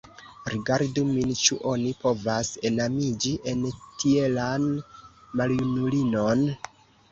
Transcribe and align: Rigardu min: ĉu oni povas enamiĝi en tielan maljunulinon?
Rigardu 0.51 1.03
min: 1.09 1.33
ĉu 1.41 1.57
oni 1.71 1.91
povas 2.05 2.49
enamiĝi 2.71 3.35
en 3.53 3.63
tielan 3.77 4.67
maljunulinon? 5.43 6.45